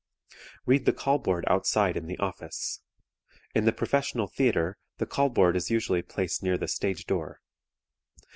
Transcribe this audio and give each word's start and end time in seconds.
Read 0.65 0.85
the 0.87 0.93
call 0.93 1.19
board 1.19 1.43
outside 1.47 1.95
in 1.95 2.07
the 2.07 2.17
office. 2.17 2.81
In 3.53 3.65
the 3.65 3.71
professional 3.71 4.25
theatre 4.25 4.79
the 4.97 5.05
call 5.05 5.29
board 5.29 5.55
is 5.55 5.69
usually 5.69 6.01
placed 6.01 6.41
near 6.41 6.57
the 6.57 6.67
stage 6.67 7.05
door. 7.05 7.39